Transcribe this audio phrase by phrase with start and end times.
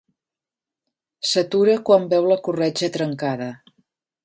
[1.31, 3.51] S'atura quan veu la corretja trencada.